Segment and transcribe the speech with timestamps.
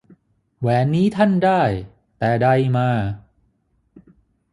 [0.59, 1.61] แหวนนี้ท่านได้
[2.17, 2.89] แต่ใดมา